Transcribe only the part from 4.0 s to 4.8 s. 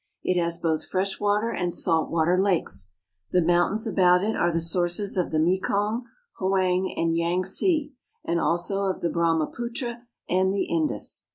it are the